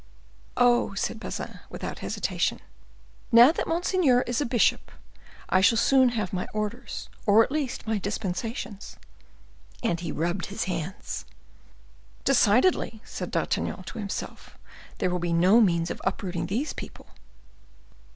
"Oh," 0.57 0.95
said 0.95 1.19
Bazin, 1.19 1.59
without 1.69 1.99
hesitation, 1.99 2.59
"now 3.31 3.51
that 3.51 3.67
monseigneur 3.67 4.21
is 4.21 4.41
a 4.41 4.47
bishop, 4.47 4.89
I 5.47 5.61
shall 5.61 5.77
soon 5.77 6.09
have 6.09 6.33
my 6.33 6.47
orders, 6.55 7.07
or 7.27 7.43
at 7.43 7.51
least 7.51 7.85
my 7.85 7.99
dispensations." 7.99 8.97
And 9.83 9.99
he 9.99 10.11
rubbed 10.11 10.47
his 10.47 10.63
hands. 10.63 11.25
"Decidedly," 12.23 13.03
said 13.05 13.29
D'Artagnan 13.29 13.83
to 13.83 13.99
himself, 13.99 14.57
"there 14.97 15.11
will 15.11 15.19
be 15.19 15.33
no 15.33 15.61
means 15.61 15.91
of 15.91 16.01
uprooting 16.03 16.47
these 16.47 16.73
people. 16.73 17.05